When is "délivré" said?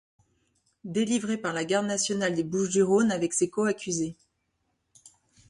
0.83-1.37